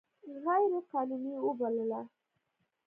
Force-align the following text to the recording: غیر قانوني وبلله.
غیر 0.45 0.71
قانوني 0.91 1.33
وبلله. 1.47 2.01